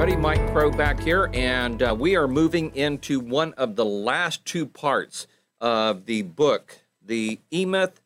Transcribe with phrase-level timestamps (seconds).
[0.00, 4.42] Everybody, Mike Crow back here, and uh, we are moving into one of the last
[4.46, 5.26] two parts
[5.60, 8.00] of the book, the E Myth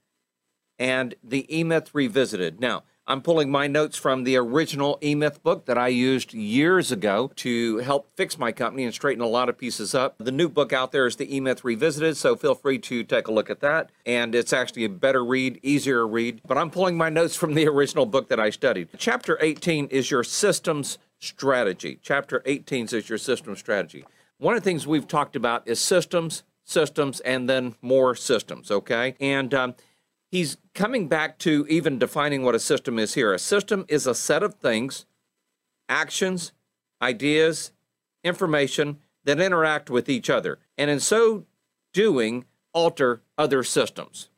[0.77, 2.59] and the E Myth Revisited.
[2.59, 6.91] Now, I'm pulling my notes from the original E Myth book that I used years
[6.91, 10.17] ago to help fix my company and straighten a lot of pieces up.
[10.19, 13.29] The new book out there is the E Myth Revisited, so feel free to take
[13.29, 13.91] a look at that.
[14.05, 16.41] And it's actually a better read, easier read.
[16.45, 18.89] But I'm pulling my notes from the original book that I studied.
[18.99, 21.99] Chapter 18 is your systems strategy.
[22.03, 24.05] Chapter 18 is your system strategy.
[24.39, 29.15] One of the things we've talked about is systems, systems, and then more systems, okay?
[29.21, 29.75] And um,
[30.31, 33.33] he's coming back to even defining what a system is here.
[33.33, 35.07] A system is a set of things,
[35.89, 36.53] actions,
[37.01, 37.73] ideas,
[38.23, 41.47] information that interact with each other, and in so
[41.93, 44.29] doing, alter other systems.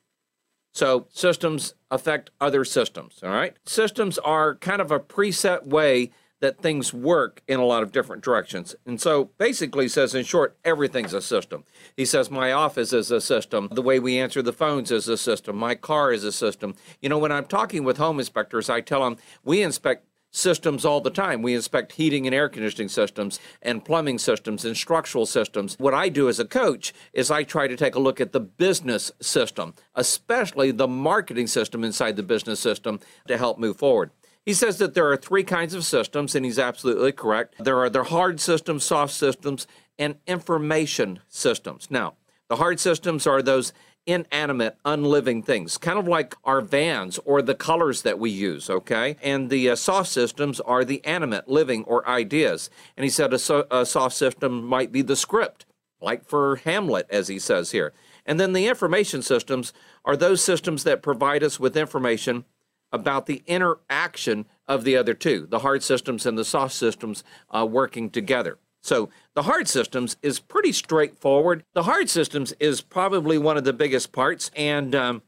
[0.73, 3.57] So, systems affect other systems, all right?
[3.65, 8.23] Systems are kind of a preset way that things work in a lot of different
[8.23, 8.75] directions.
[8.85, 11.65] And so basically he says in short, everything's a system.
[11.97, 15.17] He says my office is a system, the way we answer the phones is a
[15.17, 16.75] system, my car is a system.
[17.01, 20.05] You know, when I'm talking with home inspectors, I tell them we inspect
[20.37, 21.41] systems all the time.
[21.41, 25.77] We inspect heating and air conditioning systems and plumbing systems and structural systems.
[25.79, 28.41] What I do as a coach is I try to take a look at the
[28.41, 34.11] business system, especially the marketing system inside the business system to help move forward.
[34.47, 37.57] He says that there are three kinds of systems, and he's absolutely correct.
[37.59, 39.67] There are the hard systems, soft systems,
[39.99, 41.89] and information systems.
[41.91, 42.15] Now,
[42.49, 43.73] the hard systems are those
[44.07, 49.17] inanimate, unliving things, kind of like our vans or the colors that we use, okay?
[49.21, 52.71] And the uh, soft systems are the animate, living, or ideas.
[52.97, 55.67] And he said a, so- a soft system might be the script,
[56.01, 57.93] like for Hamlet, as he says here.
[58.25, 59.73] And then the information systems
[60.05, 62.45] are those systems that provide us with information
[62.93, 67.67] about the interaction of the other two, the hard systems and the soft systems uh,
[67.67, 68.59] working together.
[68.83, 71.65] So the hard systems is pretty straightforward.
[71.75, 75.23] The hard systems is probably one of the biggest parts, and um,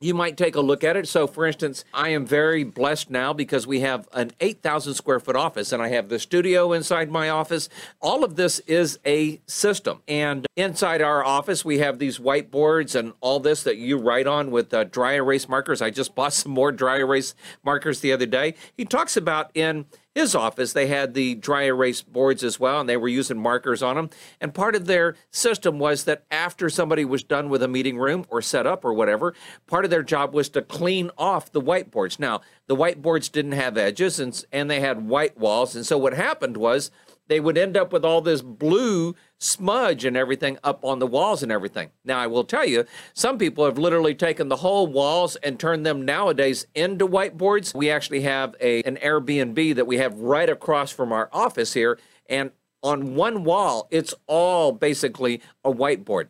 [0.00, 1.08] you might take a look at it.
[1.08, 5.36] So, for instance, I am very blessed now because we have an 8,000 square foot
[5.36, 7.68] office and I have the studio inside my office.
[8.00, 10.02] All of this is a system.
[10.06, 14.50] And inside our office, we have these whiteboards and all this that you write on
[14.50, 15.80] with uh, dry erase markers.
[15.80, 17.34] I just bought some more dry erase
[17.64, 18.54] markers the other day.
[18.76, 22.88] He talks about in his office, they had the dry erase boards as well, and
[22.88, 24.08] they were using markers on them.
[24.40, 28.24] And part of their system was that after somebody was done with a meeting room
[28.30, 29.34] or set up or whatever,
[29.66, 32.18] part of their job was to clean off the whiteboards.
[32.18, 35.76] Now, the whiteboards didn't have edges and, and they had white walls.
[35.76, 36.90] And so what happened was
[37.28, 41.42] they would end up with all this blue smudge and everything up on the walls
[41.42, 41.90] and everything.
[42.04, 45.84] Now, I will tell you, some people have literally taken the whole walls and turned
[45.84, 47.74] them nowadays into whiteboards.
[47.74, 51.98] We actually have a, an Airbnb that we have right across from our office here.
[52.28, 56.28] And on one wall, it's all basically a whiteboard.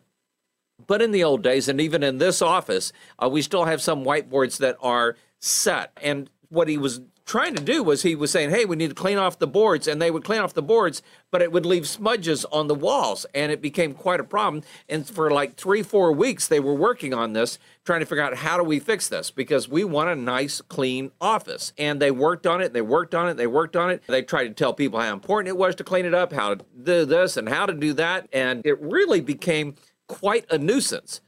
[0.85, 2.91] But in the old days, and even in this office,
[3.21, 5.91] uh, we still have some whiteboards that are set.
[6.01, 8.95] And what he was trying to do was he was saying, hey, we need to
[8.95, 9.85] clean off the boards.
[9.87, 13.25] And they would clean off the boards, but it would leave smudges on the walls.
[13.35, 14.63] And it became quite a problem.
[14.87, 18.37] And for like three, four weeks, they were working on this, trying to figure out
[18.37, 21.73] how do we fix this because we want a nice, clean office.
[21.77, 24.01] And they worked on it, they worked on it, they worked on it.
[24.07, 26.65] They tried to tell people how important it was to clean it up, how to
[26.81, 28.29] do this and how to do that.
[28.31, 29.75] And it really became
[30.07, 31.19] quite a nuisance.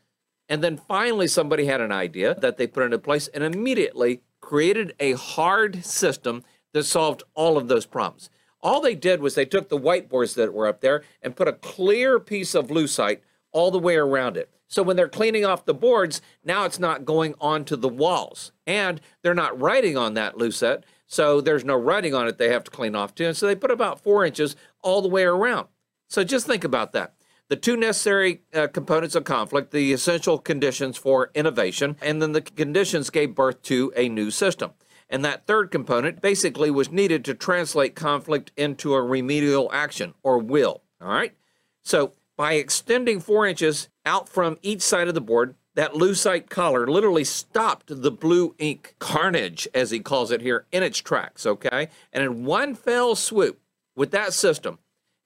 [0.48, 4.96] And then finally, somebody had an idea that they put into place, and immediately created
[5.00, 6.44] a hard system
[6.74, 8.32] that solved all of those problems.
[8.64, 11.54] All they did was they took the whiteboards that were up there and put a
[11.54, 13.20] clear piece of lucite
[13.52, 14.50] all the way around it.
[14.68, 18.52] So when they're cleaning off the boards, now it's not going onto the walls.
[18.66, 20.82] And they're not writing on that lucite.
[21.06, 23.28] So there's no writing on it they have to clean off too.
[23.28, 25.68] And so they put about four inches all the way around.
[26.08, 27.14] So just think about that.
[27.50, 32.42] The two necessary uh, components of conflict, the essential conditions for innovation, and then the
[32.42, 34.72] conditions gave birth to a new system.
[35.10, 40.38] And that third component basically was needed to translate conflict into a remedial action or
[40.38, 40.84] will.
[41.02, 41.34] All right?
[41.82, 46.86] So by extending four inches out from each side of the board, that lucite collar
[46.86, 51.90] literally stopped the blue ink carnage, as he calls it here, in its tracks, okay?
[52.14, 53.60] And in one fell swoop
[53.96, 54.78] with that system,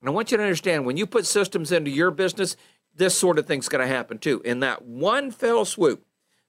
[0.03, 2.57] and I want you to understand when you put systems into your business,
[2.93, 4.41] this sort of thing's going to happen too.
[4.43, 6.05] In that one fell swoop,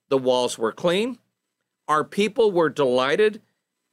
[0.09, 1.19] the walls were clean,
[1.87, 3.41] our people were delighted,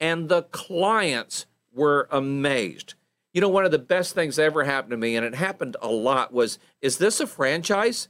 [0.01, 2.95] and the clients were amazed.
[3.33, 5.77] You know, one of the best things that ever happened to me, and it happened
[5.81, 8.09] a lot, was is this a franchise?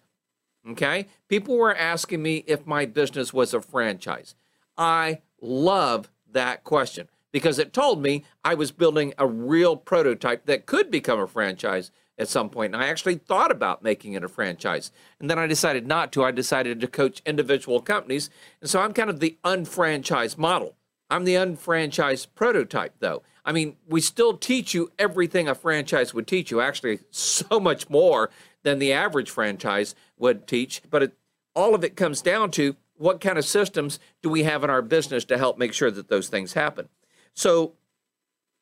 [0.71, 1.07] Okay.
[1.29, 4.35] People were asking me if my business was a franchise.
[4.79, 10.67] I love that question because it told me I was building a real prototype that
[10.67, 12.75] could become a franchise at some point.
[12.75, 14.93] And I actually thought about making it a franchise.
[15.19, 16.25] And then I decided not to.
[16.25, 18.31] I decided to coach individual companies.
[18.61, 20.77] And so I'm kind of the unfranchised model.
[21.11, 23.23] I'm the unfranchised prototype, though.
[23.45, 27.91] I mean, we still teach you everything a franchise would teach you, actually, so much
[27.91, 28.31] more
[28.63, 30.83] than the average franchise would teach.
[30.89, 31.13] But it,
[31.55, 34.83] all of it comes down to what kind of systems do we have in our
[34.83, 36.89] business to help make sure that those things happen.
[37.35, 37.75] So,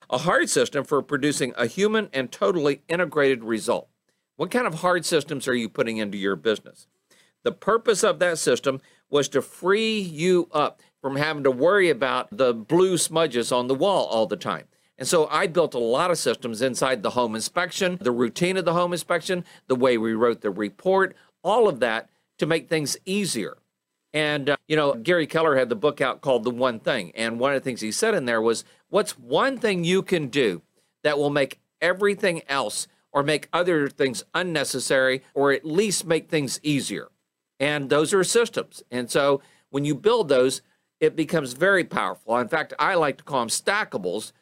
[0.08, 3.88] a hard system for producing a human and totally integrated result.
[4.37, 6.87] What kind of hard systems are you putting into your business?
[7.43, 12.28] The purpose of that system was to free you up from having to worry about
[12.37, 14.64] the blue smudges on the wall all the time.
[14.99, 18.66] And so I built a lot of systems inside the home inspection, the routine of
[18.66, 22.99] the home inspection, the way we wrote the report, all of that to make things
[23.06, 23.56] easier.
[24.12, 27.12] And, uh, you know, Gary Keller had the book out called The One Thing.
[27.15, 30.29] And one of the things he said in there was, What's one thing you can
[30.29, 30.62] do
[31.05, 36.59] that will make everything else or make other things unnecessary or at least make things
[36.62, 37.09] easier?
[37.61, 38.83] And those are systems.
[38.91, 40.62] And so when you build those,
[40.99, 42.37] it becomes very powerful.
[42.39, 44.33] In fact, I like to call them stackables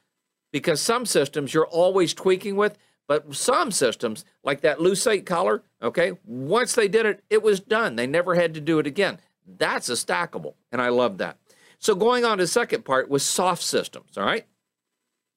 [0.53, 6.13] because some systems you're always tweaking with, but some systems, like that lucite collar, okay,
[6.25, 7.97] once they did it, it was done.
[7.97, 9.19] They never had to do it again.
[9.57, 11.39] That's a stackable, and I love that.
[11.79, 14.47] So going on to the second part was soft systems, all right?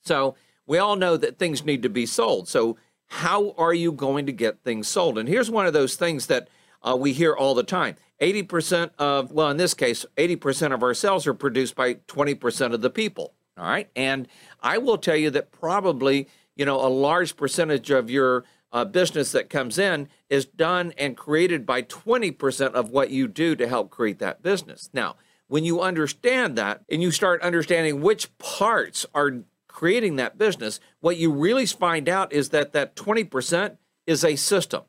[0.03, 0.35] So
[0.65, 2.47] we all know that things need to be sold.
[2.47, 2.77] So
[3.07, 5.17] how are you going to get things sold?
[5.17, 6.47] And here's one of those things that
[6.81, 7.95] uh, we hear all the time.
[8.21, 12.81] 80% of, well, in this case, 80% of our sales are produced by 20% of
[12.81, 13.33] the people.
[13.57, 13.89] All right.
[13.95, 14.27] And
[14.61, 19.31] I will tell you that probably, you know, a large percentage of your uh, business
[19.31, 23.89] that comes in is done and created by 20% of what you do to help
[23.89, 24.89] create that business.
[24.93, 25.15] Now,
[25.47, 31.17] when you understand that and you start understanding which parts are creating that business, what
[31.17, 33.77] you really find out is that that 20%
[34.07, 34.83] is a system.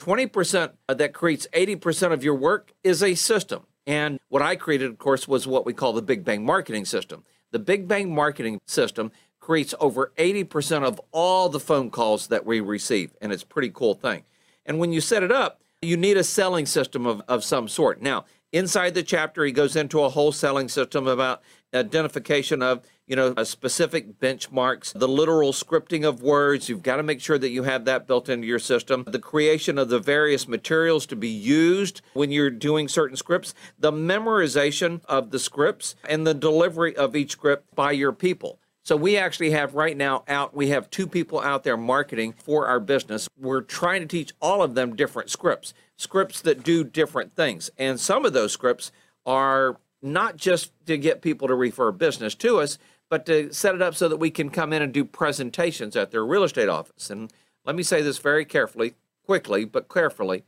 [0.00, 3.66] 20% that creates 80% of your work is a system.
[3.86, 7.24] And what I created, of course, was what we call the Big Bang marketing system.
[7.50, 12.60] The Big Bang marketing system creates over 80% of all the phone calls that we
[12.60, 14.24] receive, and it's a pretty cool thing.
[14.64, 18.02] And when you set it up, you need a selling system of, of some sort.
[18.02, 21.42] Now, inside the chapter, he goes into a whole selling system about
[21.74, 27.20] identification of you know specific benchmarks the literal scripting of words you've got to make
[27.20, 31.06] sure that you have that built into your system the creation of the various materials
[31.06, 36.34] to be used when you're doing certain scripts the memorization of the scripts and the
[36.34, 40.68] delivery of each script by your people so we actually have right now out, we
[40.68, 43.28] have two people out there marketing for our business.
[43.38, 47.70] We're trying to teach all of them different scripts, scripts that do different things.
[47.76, 48.90] And some of those scripts
[49.26, 52.78] are not just to get people to refer business to us,
[53.10, 56.10] but to set it up so that we can come in and do presentations at
[56.10, 57.10] their real estate office.
[57.10, 57.30] And
[57.66, 58.94] let me say this very carefully,
[59.26, 60.44] quickly, but carefully.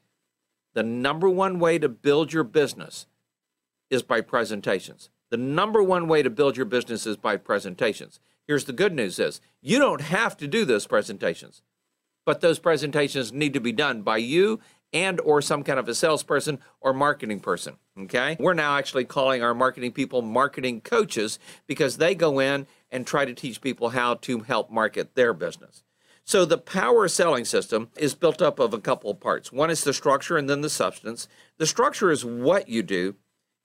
[0.75, 3.07] The number one way to build your business
[3.91, 5.11] is by presentations.
[5.33, 8.21] The number one way to build your business is by presentations.
[8.47, 11.63] Here's the good news is you don't have to do those presentations.
[12.27, 14.61] But those presentations need to be done by you
[14.93, 19.43] and or some kind of a salesperson or marketing person okay we're now actually calling
[19.43, 24.13] our marketing people marketing coaches because they go in and try to teach people how
[24.13, 25.83] to help market their business
[26.25, 29.83] so the power selling system is built up of a couple of parts one is
[29.83, 33.15] the structure and then the substance the structure is what you do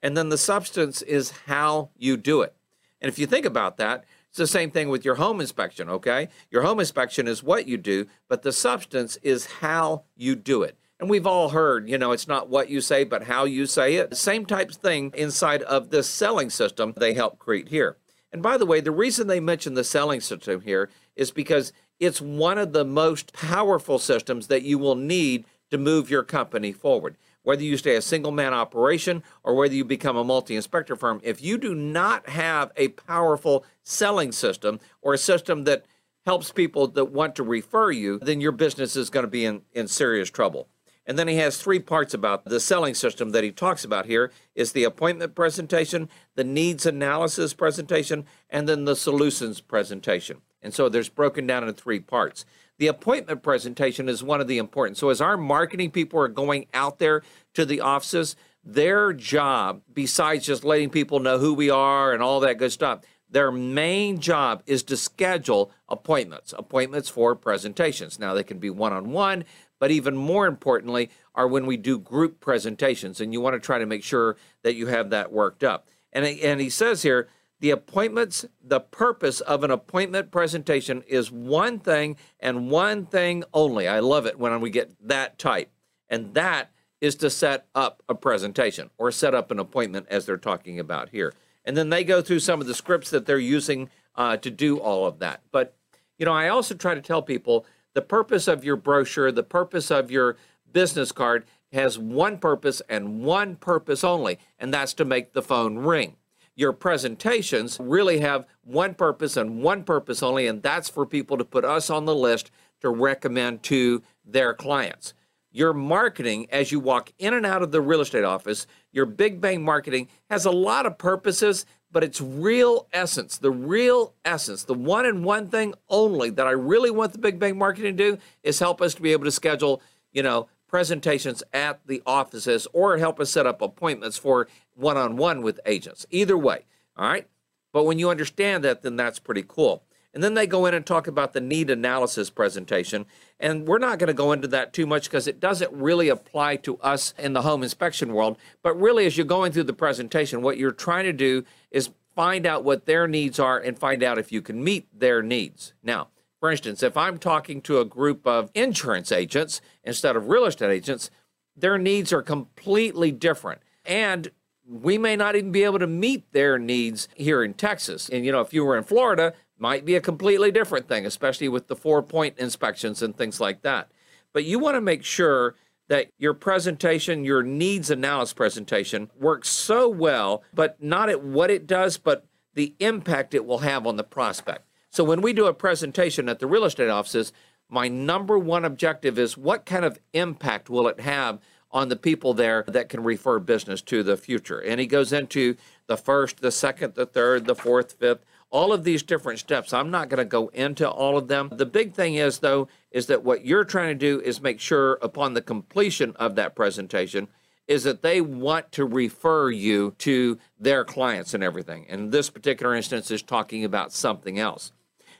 [0.02, 2.54] and then the substance is how you do it
[3.00, 6.28] and if you think about that it's the same thing with your home inspection okay
[6.50, 10.76] your home inspection is what you do but the substance is how you do it
[11.00, 13.94] And we've all heard, you know, it's not what you say, but how you say
[13.94, 14.16] it.
[14.16, 17.96] Same type of thing inside of this selling system they help create here.
[18.32, 22.20] And by the way, the reason they mention the selling system here is because it's
[22.20, 27.16] one of the most powerful systems that you will need to move your company forward.
[27.48, 31.18] Whether you stay a single man operation or whether you become a multi inspector firm,
[31.24, 35.86] if you do not have a powerful selling system or a system that
[36.26, 39.62] helps people that want to refer you, then your business is going to be in,
[39.72, 40.68] in serious trouble.
[41.06, 44.30] And then he has three parts about the selling system that he talks about here
[44.54, 50.42] is the appointment presentation, the needs analysis presentation, and then the solutions presentation.
[50.60, 52.44] And so there's broken down into three parts.
[52.78, 54.96] The appointment presentation is one of the important.
[54.96, 57.22] So as our marketing people are going out there
[57.54, 62.40] to the offices, their job, besides just letting people know who we are and all
[62.40, 68.18] that good stuff, their main job is to schedule appointments, appointments for presentations.
[68.18, 69.44] Now, they can be one on one,
[69.78, 73.78] but even more importantly, are when we do group presentations, and you want to try
[73.78, 75.88] to make sure that you have that worked up.
[76.12, 77.28] And, and he says here,
[77.60, 83.88] the appointments, the purpose of an appointment presentation is one thing and one thing only.
[83.88, 85.70] I love it when we get that tight.
[86.08, 90.36] And that is to set up a presentation or set up an appointment as they're
[90.36, 91.34] talking about here.
[91.64, 94.78] And then they go through some of the scripts that they're using uh, to do
[94.78, 95.42] all of that.
[95.52, 95.76] But,
[96.16, 99.90] you know, I also try to tell people the purpose of your brochure, the purpose
[99.90, 100.36] of your
[100.72, 105.78] business card has one purpose and one purpose only, and that's to make the phone
[105.78, 106.16] ring.
[106.58, 111.44] Your presentations really have one purpose and one purpose only, and that's for people to
[111.44, 112.50] put us on the list
[112.80, 115.14] to recommend to their clients.
[115.52, 119.40] Your marketing, as you walk in and out of the real estate office, your big
[119.40, 124.74] bang marketing has a lot of purposes but its real essence, the real essence, the
[124.74, 128.18] one and one thing only that I really want the Big Bang Marketing to do
[128.42, 129.80] is help us to be able to schedule,
[130.12, 135.16] you know, presentations at the offices or help us set up appointments for one on
[135.16, 136.06] one with agents.
[136.10, 136.64] Either way,
[136.96, 137.26] all right?
[137.72, 139.82] But when you understand that, then that's pretty cool.
[140.14, 143.06] And then they go in and talk about the need analysis presentation.
[143.38, 146.56] And we're not going to go into that too much because it doesn't really apply
[146.56, 148.38] to us in the home inspection world.
[148.62, 152.46] But really, as you're going through the presentation, what you're trying to do is find
[152.46, 155.74] out what their needs are and find out if you can meet their needs.
[155.82, 156.08] Now,
[156.40, 160.70] for instance, if I'm talking to a group of insurance agents instead of real estate
[160.70, 161.10] agents,
[161.56, 163.60] their needs are completely different.
[163.84, 164.30] And
[164.66, 168.08] we may not even be able to meet their needs here in Texas.
[168.08, 171.48] And, you know, if you were in Florida, might be a completely different thing, especially
[171.48, 173.90] with the four point inspections and things like that.
[174.32, 175.56] But you want to make sure
[175.88, 181.66] that your presentation, your needs analysis presentation, works so well, but not at what it
[181.66, 184.67] does, but the impact it will have on the prospect.
[184.90, 187.32] So when we do a presentation at the real estate offices,
[187.68, 191.38] my number one objective is what kind of impact will it have
[191.70, 194.58] on the people there that can refer business to the future.
[194.58, 198.84] And he goes into the first, the second, the third, the fourth, fifth, all of
[198.84, 199.74] these different steps.
[199.74, 201.50] I'm not going to go into all of them.
[201.52, 204.98] The big thing is, though, is that what you're trying to do is make sure
[205.02, 207.28] upon the completion of that presentation
[207.66, 211.84] is that they want to refer you to their clients and everything.
[211.90, 214.72] And this particular instance is talking about something else.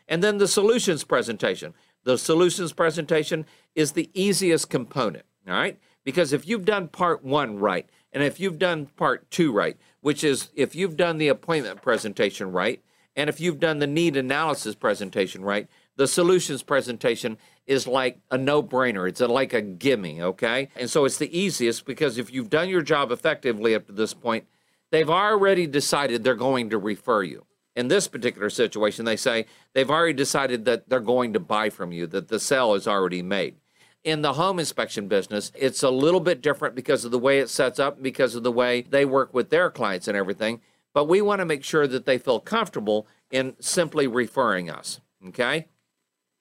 [0.09, 1.75] And then the solutions presentation.
[2.05, 5.79] The solutions presentation is the easiest component, all right?
[6.05, 10.25] Because if you've done part one right, and if you've done part two right, which
[10.25, 12.83] is if you've done the appointment presentation right,
[13.15, 17.37] and if you've done the need analysis presentation right, the solutions presentation
[17.67, 19.09] is like a no brainer.
[19.09, 20.69] It's a, like a gimme, okay?
[20.77, 24.15] And so it's the easiest because if you've done your job effectively up to this
[24.15, 24.47] point,
[24.91, 27.45] they've already decided they're going to refer you.
[27.78, 31.92] In this particular situation, they say they've already decided that they're going to buy from
[31.92, 33.54] you, that the sale is already made.
[34.02, 37.49] In the home inspection business, it's a little bit different because of the way it
[37.49, 40.61] sets up, because of the way they work with their clients and everything.
[40.92, 45.00] But we want to make sure that they feel comfortable in simply referring us.
[45.28, 45.68] Okay?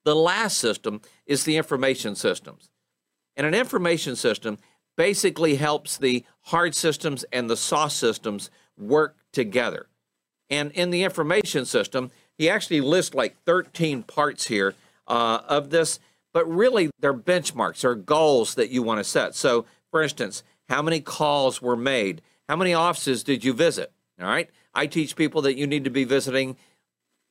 [0.04, 2.68] The last system is the information systems.
[3.36, 4.58] And an information system
[4.96, 9.86] basically helps the hard systems and the soft systems work together.
[10.50, 14.74] And in the information system, he actually lists like 13 parts here
[15.06, 16.00] uh, of this
[16.32, 19.34] but really they're benchmarks or goals that you want to set.
[19.34, 22.22] So, for instance, how many calls were made?
[22.48, 23.92] How many offices did you visit?
[24.20, 24.50] All right.
[24.74, 26.56] I teach people that you need to be visiting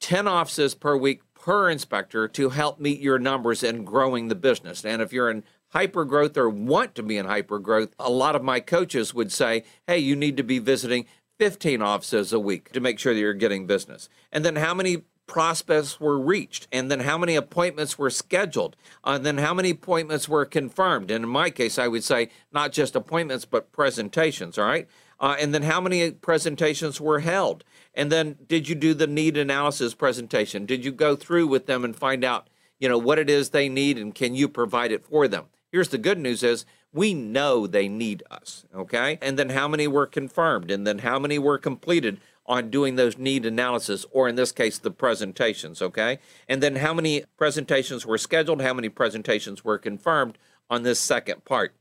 [0.01, 4.83] 10 offices per week per inspector to help meet your numbers and growing the business.
[4.83, 8.35] And if you're in hyper growth or want to be in hyper growth, a lot
[8.35, 11.05] of my coaches would say, hey, you need to be visiting
[11.39, 14.09] 15 offices a week to make sure that you're getting business.
[14.31, 19.25] And then how many prospects were reached, and then how many appointments were scheduled, and
[19.25, 21.11] then how many appointments were confirmed.
[21.11, 24.87] And in my case, I would say not just appointments, but presentations, all right?
[25.19, 27.63] Uh, and then how many presentations were held?
[27.93, 30.65] And then did you do the need analysis presentation?
[30.65, 33.67] Did you go through with them and find out, you know, what it is they
[33.67, 35.45] need and can you provide it for them?
[35.71, 39.19] Here's the good news is we know they need us, okay?
[39.21, 40.71] And then how many were confirmed?
[40.71, 44.77] And then how many were completed on doing those need analysis, or in this case,
[44.77, 46.19] the presentations, okay?
[46.47, 48.61] And then how many presentations were scheduled?
[48.61, 50.37] How many presentations were confirmed
[50.69, 51.73] on this second part?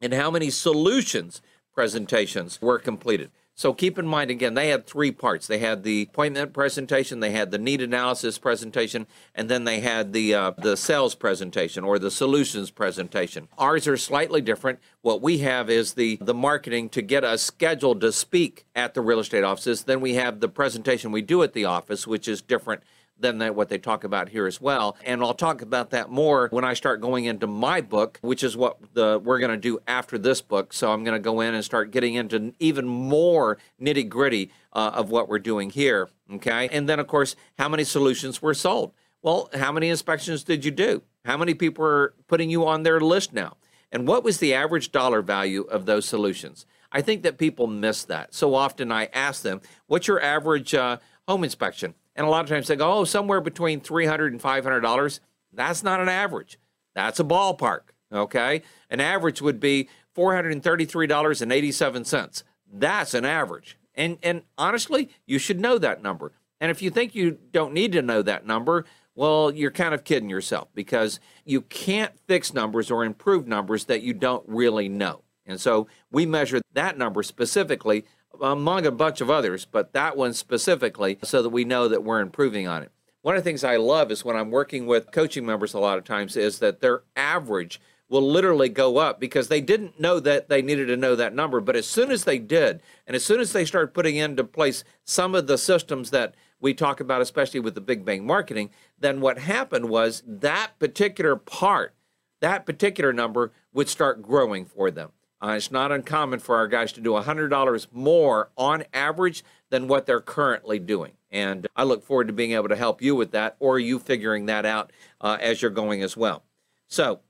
[0.00, 1.42] And how many solutions
[1.74, 3.30] presentations were completed?
[3.60, 5.46] So keep in mind again, they had three parts.
[5.46, 10.14] They had the appointment presentation, they had the need analysis presentation, and then they had
[10.14, 13.48] the uh, the sales presentation or the solutions presentation.
[13.58, 14.78] Ours are slightly different.
[15.02, 19.02] What we have is the the marketing to get us scheduled to speak at the
[19.02, 19.84] real estate offices.
[19.84, 22.82] Then we have the presentation we do at the office, which is different
[23.20, 24.96] than that, what they talk about here as well.
[25.04, 28.56] And I'll talk about that more when I start going into my book, which is
[28.56, 30.72] what the we're going to do after this book.
[30.72, 34.92] So I'm going to go in and start getting into even more nitty gritty uh,
[34.94, 36.08] of what we're doing here.
[36.34, 36.68] Okay.
[36.72, 38.92] And then, of course, how many solutions were sold?
[39.22, 41.02] Well, how many inspections did you do?
[41.24, 43.56] How many people are putting you on their list now?
[43.92, 46.64] And what was the average dollar value of those solutions?
[46.92, 48.34] I think that people miss that.
[48.34, 50.98] So often I ask them, what's your average uh,
[51.28, 51.94] home inspection?
[52.16, 55.20] And a lot of times they go, oh, somewhere between $300 and $500.
[55.52, 56.58] That's not an average.
[56.94, 57.80] That's a ballpark.
[58.12, 58.62] Okay.
[58.88, 62.42] An average would be $433.87.
[62.72, 63.76] That's an average.
[63.94, 66.32] And, and honestly, you should know that number.
[66.60, 70.04] And if you think you don't need to know that number, well, you're kind of
[70.04, 75.22] kidding yourself because you can't fix numbers or improve numbers that you don't really know.
[75.46, 78.04] And so we measure that number specifically
[78.40, 82.20] among a bunch of others, but that one specifically, so that we know that we're
[82.20, 82.90] improving on it.
[83.22, 85.98] One of the things I love is when I'm working with coaching members a lot
[85.98, 90.48] of times is that their average will literally go up because they didn't know that
[90.48, 91.60] they needed to know that number.
[91.60, 94.84] But as soon as they did, and as soon as they started putting into place
[95.04, 99.20] some of the systems that we talk about, especially with the Big Bang marketing, then
[99.20, 101.94] what happened was that particular part,
[102.40, 105.12] that particular number would start growing for them.
[105.42, 110.06] Uh, it's not uncommon for our guys to do $100 more on average than what
[110.06, 111.12] they're currently doing.
[111.30, 114.46] And I look forward to being able to help you with that or you figuring
[114.46, 116.42] that out uh, as you're going as well.
[116.88, 117.20] So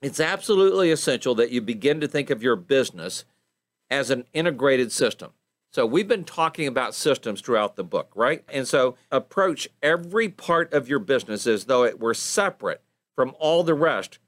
[0.00, 3.24] it's absolutely essential that you begin to think of your business
[3.90, 5.32] as an integrated system.
[5.70, 8.42] So we've been talking about systems throughout the book, right?
[8.48, 12.82] And so approach every part of your business as though it were separate
[13.14, 14.18] from all the rest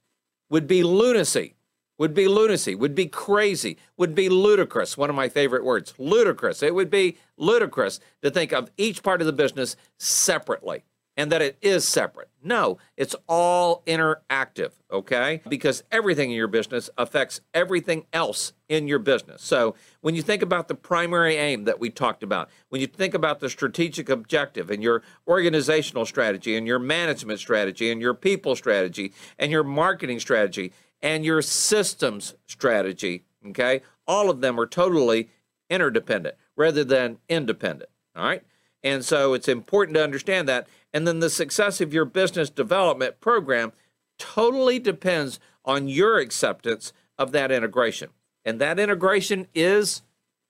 [0.51, 1.55] would be lunacy
[2.01, 4.97] would be lunacy, would be crazy, would be ludicrous.
[4.97, 6.63] One of my favorite words, ludicrous.
[6.63, 10.85] It would be ludicrous to think of each part of the business separately
[11.19, 12.31] and that it is separate.
[12.43, 15.43] No, it's all interactive, okay?
[15.47, 19.43] Because everything in your business affects everything else in your business.
[19.43, 23.13] So when you think about the primary aim that we talked about, when you think
[23.13, 28.57] about the strategic objective and your organizational strategy and your management strategy and your people
[28.57, 33.25] strategy and your marketing strategy, and your systems strategy.
[33.49, 33.83] Okay.
[34.07, 35.31] All of them are totally
[35.69, 37.91] interdependent rather than independent.
[38.15, 38.43] All right.
[38.83, 40.67] And so it's important to understand that.
[40.93, 43.73] And then the success of your business development program
[44.19, 48.11] totally depends on your acceptance of that integration.
[48.45, 50.03] And that integration is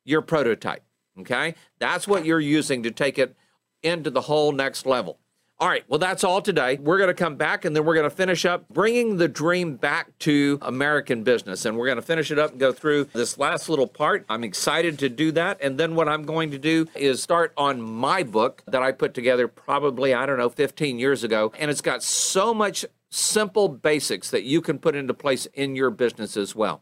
[0.04, 0.82] your prototype.
[1.18, 1.54] Okay.
[1.78, 3.36] That's what you're using to take it
[3.82, 5.19] into the whole next level.
[5.61, 6.79] All right, well, that's all today.
[6.81, 9.77] We're going to come back and then we're going to finish up bringing the dream
[9.77, 11.66] back to American business.
[11.66, 14.25] And we're going to finish it up and go through this last little part.
[14.31, 15.59] I'm excited to do that.
[15.61, 19.12] And then what I'm going to do is start on my book that I put
[19.12, 21.53] together probably, I don't know, 15 years ago.
[21.59, 25.90] And it's got so much simple basics that you can put into place in your
[25.90, 26.81] business as well.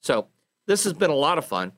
[0.00, 0.28] So
[0.64, 1.72] this has been a lot of fun.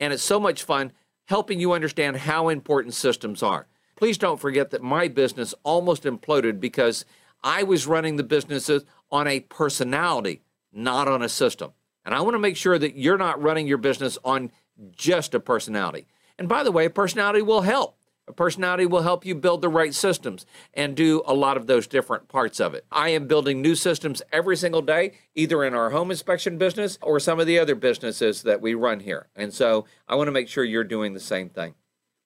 [0.00, 0.90] And it's so much fun
[1.26, 3.68] helping you understand how important systems are.
[4.02, 7.04] Please don't forget that my business almost imploded because
[7.44, 11.70] I was running the businesses on a personality, not on a system.
[12.04, 14.50] And I want to make sure that you're not running your business on
[14.90, 16.08] just a personality.
[16.36, 17.96] And by the way, a personality will help.
[18.26, 21.86] A personality will help you build the right systems and do a lot of those
[21.86, 22.84] different parts of it.
[22.90, 27.20] I am building new systems every single day, either in our home inspection business or
[27.20, 29.28] some of the other businesses that we run here.
[29.36, 31.76] And so I want to make sure you're doing the same thing.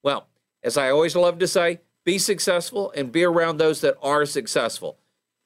[0.03, 0.27] Well,
[0.67, 4.99] as I always love to say, be successful and be around those that are successful.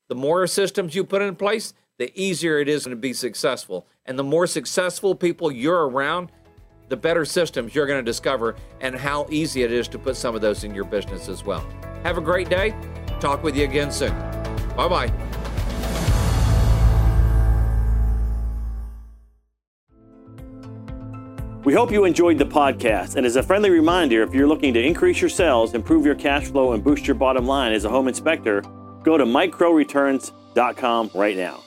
[0.09, 3.87] The more systems you put in place, the easier it is to be successful.
[4.07, 6.33] And the more successful people you're around,
[6.89, 10.35] the better systems you're going to discover and how easy it is to put some
[10.35, 11.65] of those in your business as well.
[12.03, 12.75] Have a great day.
[13.21, 14.19] Talk with you again soon.
[14.75, 15.30] Bye bye.
[21.71, 23.15] We hope you enjoyed the podcast.
[23.15, 26.47] And as a friendly reminder, if you're looking to increase your sales, improve your cash
[26.47, 28.65] flow, and boost your bottom line as a home inspector,
[29.05, 31.63] go to mikecrowreturns.com right now.